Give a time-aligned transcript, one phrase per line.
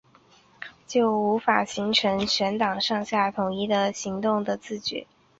[0.87, 5.05] 就无法形成全党上下统一行动的自觉